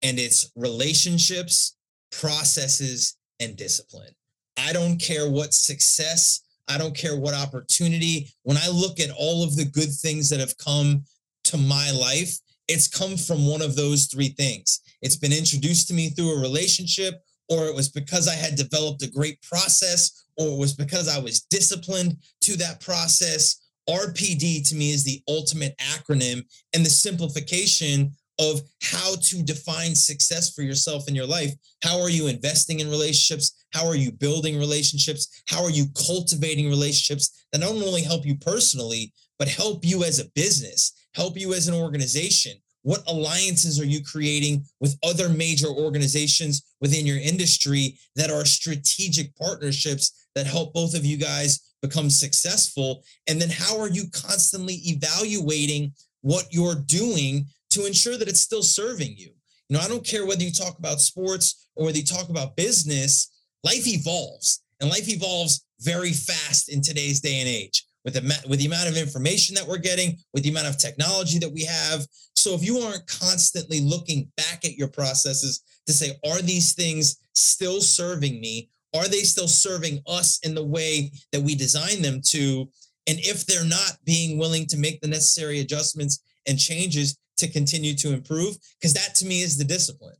and 0.01 0.19
it's 0.19 0.51
relationships, 0.55 1.77
processes, 2.11 3.17
and 3.39 3.55
discipline. 3.55 4.13
I 4.57 4.73
don't 4.73 4.97
care 4.97 5.29
what 5.29 5.53
success, 5.53 6.41
I 6.67 6.77
don't 6.77 6.95
care 6.95 7.17
what 7.17 7.33
opportunity. 7.33 8.29
When 8.43 8.57
I 8.57 8.67
look 8.67 8.99
at 8.99 9.11
all 9.17 9.43
of 9.43 9.55
the 9.55 9.65
good 9.65 9.89
things 9.91 10.29
that 10.29 10.39
have 10.39 10.57
come 10.57 11.03
to 11.45 11.57
my 11.57 11.91
life, 11.91 12.37
it's 12.67 12.87
come 12.87 13.17
from 13.17 13.47
one 13.47 13.61
of 13.61 13.75
those 13.75 14.05
three 14.05 14.29
things. 14.29 14.81
It's 15.01 15.15
been 15.15 15.33
introduced 15.33 15.87
to 15.87 15.93
me 15.93 16.09
through 16.09 16.37
a 16.37 16.41
relationship, 16.41 17.23
or 17.49 17.65
it 17.65 17.75
was 17.75 17.89
because 17.89 18.27
I 18.27 18.35
had 18.35 18.55
developed 18.55 19.03
a 19.03 19.11
great 19.11 19.41
process, 19.41 20.25
or 20.37 20.53
it 20.53 20.59
was 20.59 20.73
because 20.73 21.07
I 21.07 21.19
was 21.19 21.41
disciplined 21.41 22.17
to 22.41 22.57
that 22.57 22.79
process. 22.79 23.69
RPD 23.89 24.67
to 24.69 24.75
me 24.75 24.91
is 24.91 25.03
the 25.03 25.21
ultimate 25.27 25.75
acronym 25.79 26.43
and 26.73 26.85
the 26.85 26.89
simplification 26.89 28.11
of 28.39 28.61
how 28.81 29.15
to 29.21 29.43
define 29.43 29.93
success 29.93 30.53
for 30.53 30.61
yourself 30.61 31.09
in 31.09 31.15
your 31.15 31.25
life. 31.25 31.53
How 31.83 31.99
are 31.99 32.09
you 32.09 32.27
investing 32.27 32.79
in 32.79 32.89
relationships? 32.89 33.65
How 33.73 33.85
are 33.85 33.95
you 33.95 34.11
building 34.11 34.57
relationships? 34.57 35.43
How 35.47 35.63
are 35.63 35.69
you 35.69 35.87
cultivating 36.07 36.69
relationships 36.69 37.45
that 37.51 37.59
not 37.59 37.71
only 37.71 38.01
help 38.01 38.25
you 38.25 38.37
personally, 38.37 39.11
but 39.37 39.49
help 39.49 39.85
you 39.85 40.03
as 40.03 40.19
a 40.19 40.29
business, 40.35 40.93
help 41.15 41.37
you 41.37 41.53
as 41.53 41.67
an 41.67 41.73
organization? 41.73 42.53
What 42.81 43.03
alliances 43.07 43.79
are 43.79 43.85
you 43.85 44.03
creating 44.03 44.65
with 44.79 44.97
other 45.03 45.29
major 45.29 45.67
organizations 45.67 46.63
within 46.79 47.05
your 47.05 47.19
industry 47.19 47.97
that 48.15 48.31
are 48.31 48.45
strategic 48.45 49.35
partnerships 49.35 50.27
that 50.35 50.47
help 50.47 50.73
both 50.73 50.95
of 50.95 51.05
you 51.05 51.17
guys 51.17 51.73
become 51.81 52.09
successful? 52.09 53.03
And 53.27 53.41
then 53.41 53.49
how 53.49 53.79
are 53.79 53.89
you 53.89 54.05
constantly 54.11 54.75
evaluating 54.85 55.93
what 56.21 56.45
you're 56.51 56.75
doing 56.85 57.47
to 57.71 57.85
ensure 57.85 58.17
that 58.17 58.29
it's 58.29 58.41
still 58.41 58.63
serving 58.63 59.15
you? 59.17 59.31
You 59.67 59.77
know, 59.77 59.79
I 59.79 59.87
don't 59.87 60.05
care 60.05 60.25
whether 60.25 60.43
you 60.43 60.51
talk 60.51 60.79
about 60.79 61.01
sports 61.01 61.69
or 61.75 61.85
whether 61.85 61.97
you 61.97 62.05
talk 62.05 62.29
about 62.29 62.55
business, 62.55 63.31
life 63.63 63.87
evolves 63.87 64.63
and 64.79 64.89
life 64.89 65.09
evolves 65.09 65.65
very 65.81 66.11
fast 66.11 66.69
in 66.69 66.81
today's 66.81 67.19
day 67.19 67.39
and 67.39 67.47
age 67.47 67.85
with 68.05 68.13
the, 68.13 68.47
with 68.47 68.59
the 68.59 68.65
amount 68.65 68.89
of 68.89 68.97
information 68.97 69.55
that 69.55 69.67
we're 69.67 69.77
getting, 69.77 70.17
with 70.33 70.43
the 70.43 70.49
amount 70.49 70.67
of 70.67 70.77
technology 70.77 71.39
that 71.39 71.51
we 71.51 71.63
have. 71.65 72.05
So 72.35 72.53
if 72.53 72.63
you 72.63 72.79
aren't 72.79 73.07
constantly 73.07 73.81
looking 73.81 74.31
back 74.37 74.63
at 74.65 74.75
your 74.75 74.87
processes 74.87 75.63
to 75.87 75.93
say, 75.93 76.17
are 76.25 76.41
these 76.41 76.73
things 76.73 77.17
still 77.33 77.81
serving 77.81 78.39
me? 78.39 78.69
Are 78.95 79.07
they 79.07 79.21
still 79.21 79.47
serving 79.47 80.01
us 80.07 80.39
in 80.43 80.55
the 80.55 80.65
way 80.65 81.11
that 81.31 81.41
we 81.41 81.55
design 81.55 82.01
them 82.01 82.21
to? 82.27 82.69
And 83.07 83.19
if 83.19 83.45
they're 83.45 83.65
not 83.65 83.97
being 84.05 84.37
willing 84.37 84.65
to 84.67 84.77
make 84.77 85.01
the 85.01 85.07
necessary 85.07 85.59
adjustments 85.59 86.19
and 86.47 86.57
changes 86.57 87.17
to 87.37 87.47
continue 87.47 87.93
to 87.95 88.13
improve, 88.13 88.57
because 88.79 88.93
that 88.93 89.15
to 89.15 89.25
me 89.25 89.41
is 89.41 89.57
the 89.57 89.63
discipline, 89.63 90.15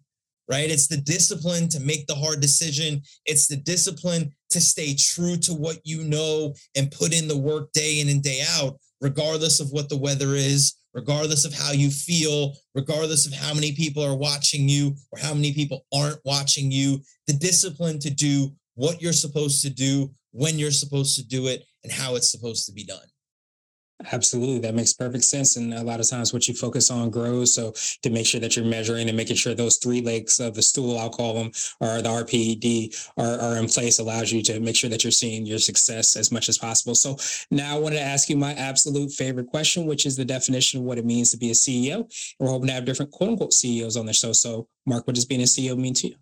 right? 0.49 0.69
It's 0.69 0.87
the 0.87 0.97
discipline 0.97 1.69
to 1.69 1.79
make 1.79 2.07
the 2.07 2.15
hard 2.15 2.41
decision. 2.41 3.01
It's 3.25 3.47
the 3.47 3.57
discipline 3.57 4.31
to 4.49 4.59
stay 4.59 4.95
true 4.95 5.37
to 5.37 5.53
what 5.53 5.77
you 5.83 6.03
know 6.03 6.55
and 6.75 6.91
put 6.91 7.13
in 7.13 7.27
the 7.27 7.37
work 7.37 7.71
day 7.71 8.01
in 8.01 8.09
and 8.09 8.23
day 8.23 8.41
out, 8.57 8.77
regardless 8.99 9.59
of 9.59 9.71
what 9.71 9.89
the 9.89 9.97
weather 9.97 10.33
is, 10.33 10.75
regardless 10.93 11.45
of 11.45 11.53
how 11.53 11.71
you 11.71 11.91
feel, 11.91 12.55
regardless 12.73 13.27
of 13.27 13.33
how 13.33 13.53
many 13.53 13.73
people 13.73 14.03
are 14.03 14.17
watching 14.17 14.67
you 14.67 14.95
or 15.11 15.19
how 15.19 15.35
many 15.35 15.53
people 15.53 15.85
aren't 15.93 16.19
watching 16.25 16.71
you, 16.71 16.99
the 17.27 17.33
discipline 17.33 17.99
to 17.99 18.09
do 18.09 18.51
what 18.73 19.01
you're 19.01 19.13
supposed 19.13 19.61
to 19.61 19.69
do, 19.69 20.09
when 20.31 20.57
you're 20.57 20.71
supposed 20.71 21.15
to 21.15 21.27
do 21.27 21.47
it, 21.47 21.63
and 21.83 21.91
how 21.91 22.15
it's 22.15 22.31
supposed 22.31 22.65
to 22.65 22.71
be 22.71 22.83
done. 22.83 23.05
Absolutely. 24.13 24.59
That 24.59 24.75
makes 24.75 24.93
perfect 24.93 25.25
sense. 25.25 25.57
And 25.57 25.73
a 25.73 25.83
lot 25.83 25.99
of 25.99 26.09
times 26.09 26.31
what 26.31 26.47
you 26.47 26.53
focus 26.53 26.89
on 26.89 27.09
grows. 27.09 27.53
So 27.53 27.73
to 28.01 28.09
make 28.09 28.25
sure 28.25 28.39
that 28.39 28.55
you're 28.55 28.63
measuring 28.63 29.09
and 29.09 29.17
making 29.17 29.35
sure 29.35 29.53
those 29.53 29.77
three 29.77 29.99
legs 30.01 30.39
of 30.39 30.55
the 30.55 30.61
stool, 30.61 30.97
I'll 30.97 31.09
call 31.09 31.33
them, 31.33 31.51
or 31.81 32.01
the 32.01 32.07
RPD 32.09 33.11
are, 33.17 33.39
are 33.39 33.57
in 33.57 33.67
place 33.67 33.99
allows 33.99 34.31
you 34.31 34.41
to 34.43 34.61
make 34.61 34.77
sure 34.77 34.89
that 34.89 35.03
you're 35.03 35.11
seeing 35.11 35.45
your 35.45 35.59
success 35.59 36.15
as 36.15 36.31
much 36.31 36.47
as 36.47 36.57
possible. 36.57 36.95
So 36.95 37.17
now 37.51 37.75
I 37.75 37.79
wanted 37.79 37.97
to 37.97 38.01
ask 38.01 38.29
you 38.29 38.37
my 38.37 38.53
absolute 38.53 39.11
favorite 39.11 39.47
question, 39.47 39.85
which 39.85 40.05
is 40.05 40.15
the 40.15 40.25
definition 40.25 40.79
of 40.79 40.85
what 40.85 40.97
it 40.97 41.05
means 41.05 41.31
to 41.31 41.37
be 41.37 41.51
a 41.51 41.53
CEO. 41.53 41.95
And 41.95 42.07
we're 42.39 42.51
hoping 42.51 42.67
to 42.67 42.73
have 42.73 42.85
different 42.85 43.11
quote 43.11 43.31
unquote 43.31 43.53
CEOs 43.53 43.97
on 43.97 44.05
their 44.05 44.13
show. 44.13 44.31
So 44.31 44.69
Marc, 44.85 45.07
what 45.07 45.15
does 45.15 45.25
being 45.25 45.41
a 45.41 45.45
CEO 45.45 45.77
mean 45.77 45.93
to 45.95 46.07
you? 46.07 46.15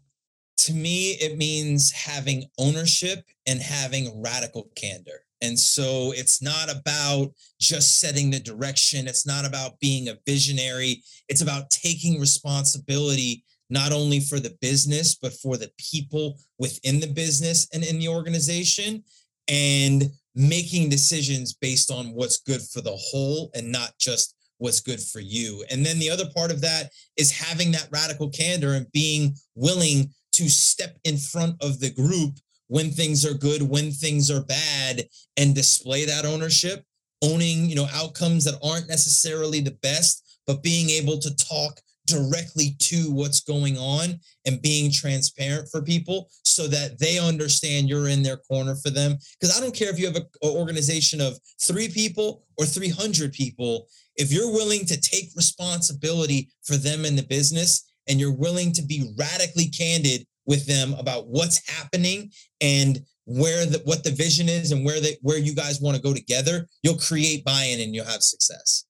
To 0.61 0.73
me, 0.73 1.11
it 1.11 1.37
means 1.37 1.91
having 1.91 2.45
ownership 2.57 3.23
and 3.45 3.61
having 3.61 4.19
radical 4.19 4.69
candor. 4.75 5.26
And 5.41 5.57
so 5.57 6.13
it's 6.15 6.41
not 6.41 6.69
about 6.69 7.31
just 7.59 7.99
setting 7.99 8.31
the 8.31 8.39
direction. 8.39 9.07
It's 9.07 9.25
not 9.25 9.45
about 9.45 9.79
being 9.79 10.09
a 10.09 10.17
visionary. 10.25 11.03
It's 11.29 11.41
about 11.41 11.69
taking 11.69 12.19
responsibility, 12.19 13.43
not 13.69 13.91
only 13.91 14.19
for 14.19 14.39
the 14.39 14.57
business, 14.61 15.15
but 15.15 15.33
for 15.33 15.57
the 15.57 15.71
people 15.77 16.39
within 16.57 16.99
the 16.99 17.07
business 17.07 17.67
and 17.73 17.83
in 17.83 17.99
the 17.99 18.07
organization 18.07 19.03
and 19.47 20.09
making 20.35 20.89
decisions 20.89 21.53
based 21.53 21.91
on 21.91 22.13
what's 22.13 22.37
good 22.37 22.61
for 22.61 22.81
the 22.81 22.95
whole 22.95 23.49
and 23.53 23.71
not 23.71 23.93
just 23.99 24.35
what's 24.59 24.79
good 24.79 24.99
for 24.99 25.19
you. 25.19 25.63
And 25.69 25.85
then 25.85 25.99
the 25.99 26.09
other 26.09 26.29
part 26.35 26.51
of 26.51 26.61
that 26.61 26.91
is 27.15 27.31
having 27.31 27.71
that 27.71 27.89
radical 27.91 28.29
candor 28.29 28.73
and 28.73 28.91
being 28.91 29.35
willing 29.55 30.11
to 30.33 30.49
step 30.49 30.97
in 31.03 31.17
front 31.17 31.61
of 31.63 31.79
the 31.79 31.91
group 31.91 32.39
when 32.67 32.91
things 32.91 33.25
are 33.25 33.33
good, 33.33 33.61
when 33.61 33.91
things 33.91 34.29
are 34.29 34.43
bad, 34.43 35.03
and 35.37 35.55
display 35.55 36.05
that 36.05 36.25
ownership, 36.25 36.83
owning, 37.23 37.69
you 37.69 37.75
know, 37.75 37.87
outcomes 37.93 38.43
that 38.43 38.59
aren't 38.63 38.87
necessarily 38.87 39.59
the 39.59 39.77
best, 39.81 40.39
but 40.45 40.63
being 40.63 40.89
able 40.89 41.17
to 41.19 41.35
talk 41.35 41.79
directly 42.07 42.75
to 42.79 43.11
what's 43.11 43.41
going 43.41 43.77
on 43.77 44.19
and 44.45 44.61
being 44.61 44.91
transparent 44.91 45.67
for 45.69 45.81
people 45.81 46.29
so 46.43 46.67
that 46.67 46.97
they 46.99 47.19
understand 47.19 47.87
you're 47.87 48.07
in 48.07 48.23
their 48.23 48.37
corner 48.37 48.75
for 48.75 48.89
them. 48.89 49.17
Because 49.39 49.55
I 49.55 49.61
don't 49.61 49.75
care 49.75 49.89
if 49.89 49.99
you 49.99 50.07
have 50.07 50.15
an 50.15 50.25
organization 50.43 51.21
of 51.21 51.37
three 51.61 51.89
people 51.89 52.43
or 52.57 52.65
300 52.65 53.33
people, 53.33 53.87
if 54.15 54.31
you're 54.31 54.51
willing 54.51 54.85
to 54.85 54.99
take 54.99 55.29
responsibility 55.35 56.49
for 56.63 56.77
them 56.77 57.05
in 57.05 57.15
the 57.15 57.23
business 57.23 57.91
and 58.07 58.19
you're 58.19 58.33
willing 58.33 58.71
to 58.71 58.81
be 58.81 59.13
radically 59.17 59.67
candid 59.67 60.25
with 60.47 60.65
them 60.65 60.93
about 60.95 61.27
what's 61.27 61.69
happening 61.69 62.31
and 62.61 62.99
where 63.25 63.65
the 63.65 63.81
what 63.83 64.03
the 64.03 64.11
vision 64.11 64.47
is 64.47 64.71
and 64.71 64.85
where 64.85 65.01
they 65.01 65.17
where 65.21 65.37
you 65.37 65.53
guys 65.53 65.81
want 65.81 65.95
to 65.95 66.01
go 66.01 66.13
together, 66.13 66.65
you'll 66.81 66.97
create 66.97 67.43
buy-in 67.43 67.81
and 67.81 67.93
you'll 67.93 68.05
have 68.05 68.23
success. 68.23 68.86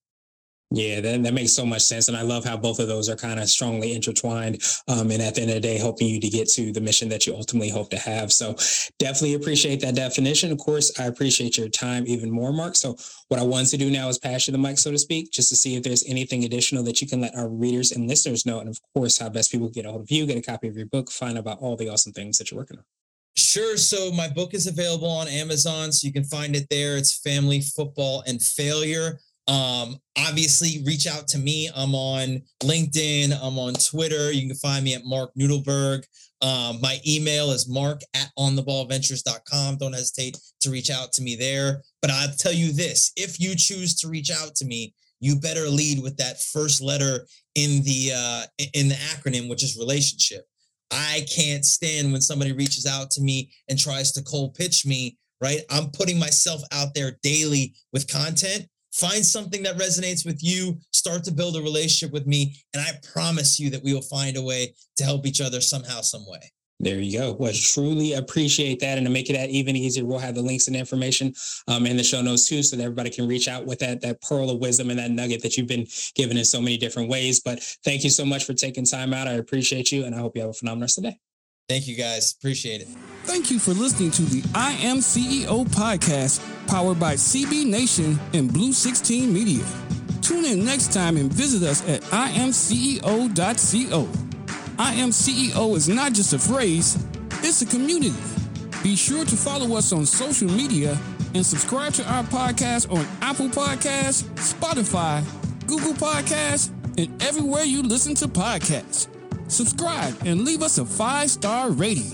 Yeah, 0.69 0.99
that, 0.99 1.23
that 1.23 1.33
makes 1.33 1.53
so 1.53 1.65
much 1.65 1.83
sense. 1.83 2.09
And 2.09 2.17
I 2.17 2.23
love 2.23 2.43
how 2.43 2.57
both 2.57 2.79
of 2.79 2.89
those 2.89 3.07
are 3.07 3.15
kind 3.15 3.39
of 3.39 3.47
strongly 3.47 3.93
intertwined. 3.93 4.61
Um, 4.89 5.11
and 5.11 5.21
at 5.21 5.35
the 5.35 5.41
end 5.41 5.51
of 5.51 5.55
the 5.55 5.61
day, 5.61 5.77
helping 5.77 6.07
you 6.07 6.19
to 6.19 6.27
get 6.27 6.49
to 6.49 6.73
the 6.73 6.81
mission 6.81 7.07
that 7.07 7.25
you 7.25 7.33
ultimately 7.33 7.69
hope 7.69 7.89
to 7.91 7.97
have. 7.97 8.33
So 8.33 8.53
definitely 8.99 9.35
appreciate 9.35 9.79
that 9.81 9.95
definition. 9.95 10.51
Of 10.51 10.57
course, 10.57 10.99
I 10.99 11.05
appreciate 11.05 11.57
your 11.57 11.69
time 11.69 12.03
even 12.05 12.29
more, 12.29 12.51
Marc. 12.51 12.75
So 12.75 12.97
what 13.29 13.39
I 13.39 13.43
want 13.43 13.67
to 13.69 13.77
do 13.77 13.89
now 13.89 14.09
is 14.09 14.17
pass 14.17 14.47
you 14.47 14.51
the 14.51 14.57
mic, 14.57 14.77
so 14.77 14.91
to 14.91 14.97
speak, 14.97 15.31
just 15.31 15.47
to 15.49 15.55
see 15.55 15.77
if 15.77 15.83
there's 15.83 16.03
anything 16.05 16.43
additional 16.43 16.83
that 16.83 17.01
you 17.01 17.07
can 17.07 17.21
let 17.21 17.35
our 17.35 17.47
readers 17.47 17.93
and 17.93 18.05
listeners 18.05 18.45
know. 18.45 18.59
And 18.59 18.67
of 18.67 18.77
course, 18.93 19.17
how 19.17 19.29
best 19.29 19.53
people 19.53 19.69
get 19.69 19.85
a 19.85 19.89
hold 19.89 20.01
of 20.01 20.11
you, 20.11 20.25
get 20.25 20.37
a 20.37 20.41
copy 20.41 20.67
of 20.67 20.75
your 20.75 20.87
book, 20.87 21.09
find 21.09 21.37
out 21.37 21.41
about 21.41 21.59
all 21.59 21.77
the 21.77 21.87
awesome 21.87 22.11
things 22.11 22.37
that 22.39 22.51
you're 22.51 22.59
working 22.59 22.77
on. 22.77 22.83
Sure. 23.37 23.77
So 23.77 24.11
my 24.11 24.27
book 24.27 24.53
is 24.53 24.67
available 24.67 25.07
on 25.07 25.27
Amazon, 25.27 25.91
so 25.91 26.07
you 26.07 26.11
can 26.11 26.23
find 26.23 26.55
it 26.55 26.67
there. 26.69 26.97
It's 26.97 27.17
Family 27.19 27.61
Football 27.61 28.23
and 28.27 28.41
Failure. 28.41 29.19
Um, 29.47 29.97
obviously, 30.17 30.83
reach 30.85 31.07
out 31.07 31.27
to 31.29 31.37
me. 31.37 31.69
I'm 31.75 31.95
on 31.95 32.41
LinkedIn. 32.61 33.31
I'm 33.41 33.57
on 33.57 33.73
Twitter. 33.75 34.31
You 34.31 34.47
can 34.47 34.57
find 34.57 34.83
me 34.83 34.93
at 34.93 35.05
Marc 35.05 35.33
Nudelberg. 35.35 36.03
Um, 36.41 36.79
my 36.81 36.99
email 37.07 37.51
is 37.51 37.67
mark 37.67 38.01
at 38.13 38.29
ontheballventures.com. 38.37 39.77
Don't 39.77 39.93
hesitate 39.93 40.37
to 40.61 40.69
reach 40.69 40.91
out 40.91 41.11
to 41.13 41.21
me 41.21 41.35
there. 41.35 41.81
But 42.01 42.11
I'll 42.11 42.33
tell 42.37 42.53
you 42.53 42.71
this 42.71 43.11
if 43.15 43.39
you 43.39 43.55
choose 43.55 43.95
to 44.01 44.09
reach 44.09 44.31
out 44.31 44.55
to 44.55 44.65
me, 44.65 44.93
you 45.19 45.39
better 45.39 45.67
lead 45.67 46.03
with 46.03 46.17
that 46.17 46.41
first 46.41 46.81
letter 46.81 47.25
in 47.55 47.81
the 47.83 48.11
uh, 48.15 48.43
in 48.73 48.89
the 48.89 48.95
acronym, 48.95 49.49
which 49.49 49.63
is 49.63 49.77
relationship. 49.77 50.45
I 50.91 51.25
can't 51.33 51.65
stand 51.65 52.11
when 52.11 52.21
somebody 52.21 52.51
reaches 52.51 52.85
out 52.85 53.11
to 53.11 53.21
me 53.21 53.51
and 53.67 53.79
tries 53.79 54.11
to 54.13 54.23
cold 54.23 54.53
pitch 54.53 54.85
me, 54.85 55.17
right? 55.41 55.61
I'm 55.69 55.89
putting 55.89 56.19
myself 56.19 56.61
out 56.71 56.93
there 56.93 57.17
daily 57.23 57.73
with 57.91 58.07
content 58.07 58.67
Find 58.99 59.23
something 59.23 59.61
that 59.63 59.77
resonates 59.77 60.25
with 60.25 60.43
you, 60.43 60.79
start 60.91 61.23
to 61.25 61.31
build 61.31 61.55
a 61.55 61.61
relationship 61.61 62.11
with 62.11 62.25
me, 62.25 62.55
and 62.73 62.81
I 62.81 62.91
promise 63.13 63.59
you 63.59 63.69
that 63.69 63.83
we 63.83 63.93
will 63.93 64.01
find 64.01 64.37
a 64.37 64.41
way 64.41 64.73
to 64.97 65.03
help 65.03 65.27
each 65.27 65.39
other 65.39 65.61
somehow, 65.61 66.01
some 66.01 66.25
way. 66.27 66.51
There 66.79 66.99
you 66.99 67.17
go. 67.17 67.35
Well, 67.39 67.53
truly 67.53 68.13
appreciate 68.13 68.79
that. 68.81 68.99
And 68.99 69.07
to 69.07 69.11
make 69.11 69.31
it 69.31 69.33
that 69.33 69.49
even 69.49 69.75
easier, 69.75 70.05
we'll 70.05 70.19
have 70.19 70.35
the 70.35 70.43
links 70.43 70.67
and 70.67 70.75
information 70.75 71.33
um, 71.67 71.87
in 71.87 71.97
the 71.97 72.03
show 72.03 72.21
notes 72.21 72.47
too, 72.47 72.61
so 72.61 72.75
that 72.75 72.83
everybody 72.83 73.09
can 73.09 73.27
reach 73.27 73.47
out 73.47 73.65
with 73.65 73.79
that, 73.79 74.01
that 74.01 74.21
pearl 74.21 74.49
of 74.49 74.59
wisdom 74.59 74.91
and 74.91 74.99
that 74.99 75.11
nugget 75.11 75.41
that 75.41 75.57
you've 75.57 75.67
been 75.67 75.87
given 76.15 76.37
in 76.37 76.45
so 76.45 76.61
many 76.61 76.77
different 76.77 77.09
ways. 77.09 77.39
But 77.39 77.63
thank 77.83 78.03
you 78.03 78.11
so 78.11 78.25
much 78.25 78.45
for 78.45 78.53
taking 78.53 78.85
time 78.85 79.13
out. 79.13 79.27
I 79.27 79.33
appreciate 79.33 79.91
you. 79.91 80.05
And 80.05 80.13
I 80.13 80.19
hope 80.19 80.35
you 80.35 80.41
have 80.41 80.51
a 80.51 80.53
phenomenal 80.53 80.83
rest 80.83 80.99
of 80.99 81.03
the 81.03 81.11
day. 81.11 81.19
Thank 81.69 81.87
you 81.87 81.95
guys. 81.97 82.33
Appreciate 82.37 82.81
it. 82.81 82.87
Thank 83.23 83.51
you 83.51 83.59
for 83.59 83.73
listening 83.73 84.11
to 84.11 84.21
the 84.21 84.41
I 84.55 84.71
Am 84.73 84.97
CEO 84.97 85.65
podcast 85.67 86.39
powered 86.67 86.97
by 86.97 87.15
CB 87.15 87.65
Nation 87.65 88.17
and 88.33 88.51
Blue 88.51 88.71
16 88.71 89.33
Media. 89.33 89.65
Tune 90.21 90.45
in 90.45 90.63
next 90.63 90.93
time 90.93 91.17
and 91.17 91.31
visit 91.31 91.67
us 91.67 91.87
at 91.89 92.01
iamceo.co. 92.03 93.27
I 94.79 94.93
Am 94.93 95.09
CEO 95.09 95.75
is 95.75 95.89
not 95.89 96.13
just 96.13 96.31
a 96.31 96.39
phrase, 96.39 97.03
it's 97.43 97.61
a 97.61 97.65
community. 97.65 98.13
Be 98.81 98.95
sure 98.95 99.25
to 99.25 99.35
follow 99.35 99.75
us 99.75 99.91
on 99.91 100.05
social 100.05 100.49
media 100.49 100.97
and 101.35 101.45
subscribe 101.45 101.91
to 101.93 102.09
our 102.13 102.23
podcast 102.23 102.89
on 102.89 103.05
Apple 103.21 103.49
Podcasts, 103.49 104.23
Spotify, 104.35 105.21
Google 105.67 105.93
Podcasts, 105.93 106.69
and 106.97 107.21
everywhere 107.21 107.63
you 107.63 107.83
listen 107.83 108.15
to 108.15 108.27
podcasts. 108.27 109.09
Subscribe 109.47 110.15
and 110.25 110.43
leave 110.43 110.61
us 110.61 110.77
a 110.77 110.85
five 110.85 111.29
star 111.29 111.71
rating. 111.71 112.11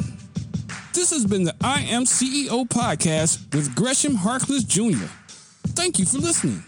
This 0.94 1.10
has 1.10 1.26
been 1.26 1.44
the 1.44 1.56
I 1.62 1.82
Am 1.82 2.04
CEO 2.04 2.68
podcast 2.68 3.54
with 3.56 3.76
Gresham 3.76 4.16
Harkless 4.16 4.68
Jr. 4.68 5.08
Thank 5.70 5.98
you 5.98 6.06
for 6.06 6.20
listening. 6.20 6.64